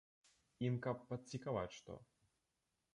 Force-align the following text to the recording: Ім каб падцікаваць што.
Ім 0.69 0.79
каб 0.87 0.97
падцікаваць 1.13 1.73
што. 1.79 1.93